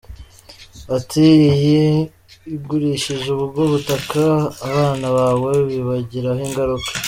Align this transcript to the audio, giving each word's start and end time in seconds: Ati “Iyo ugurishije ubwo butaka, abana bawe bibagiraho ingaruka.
Ati 0.97 1.25
“Iyo 1.65 1.87
ugurishije 2.55 3.27
ubwo 3.39 3.61
butaka, 3.71 4.23
abana 4.67 5.07
bawe 5.17 5.51
bibagiraho 5.69 6.41
ingaruka. 6.47 6.89